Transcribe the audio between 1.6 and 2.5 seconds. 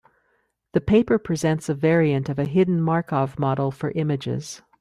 a variant of a